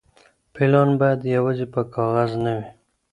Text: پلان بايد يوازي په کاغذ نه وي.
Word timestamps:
پلان 0.53 0.89
بايد 0.99 1.21
يوازي 1.35 1.65
په 1.73 1.81
کاغذ 1.95 2.31
نه 2.43 2.51
وي. 2.57 2.65